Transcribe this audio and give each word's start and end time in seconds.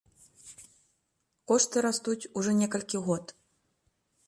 Кошты 1.51 1.77
растуць 1.87 2.29
ужо 2.41 2.51
некалькі 2.63 3.05
год. 3.11 3.25